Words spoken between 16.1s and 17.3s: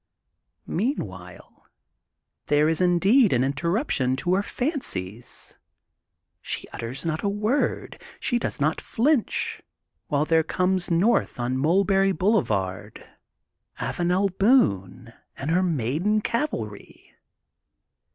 cavalry.